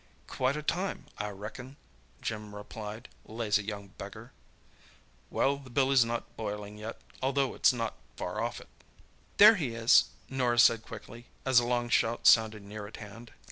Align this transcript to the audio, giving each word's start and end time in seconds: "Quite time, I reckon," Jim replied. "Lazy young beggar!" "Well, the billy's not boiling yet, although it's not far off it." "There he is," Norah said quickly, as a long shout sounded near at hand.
"Quite 0.25 0.67
time, 0.67 1.05
I 1.19 1.29
reckon," 1.29 1.77
Jim 2.23 2.55
replied. 2.55 3.07
"Lazy 3.23 3.61
young 3.63 3.89
beggar!" 3.99 4.31
"Well, 5.29 5.57
the 5.57 5.69
billy's 5.69 6.03
not 6.03 6.35
boiling 6.35 6.79
yet, 6.79 6.99
although 7.21 7.53
it's 7.53 7.71
not 7.71 7.97
far 8.17 8.41
off 8.41 8.59
it." 8.59 8.67
"There 9.37 9.57
he 9.57 9.75
is," 9.75 10.05
Norah 10.27 10.57
said 10.57 10.81
quickly, 10.81 11.27
as 11.45 11.59
a 11.59 11.67
long 11.67 11.87
shout 11.89 12.25
sounded 12.25 12.63
near 12.63 12.87
at 12.87 12.97
hand. 12.97 13.31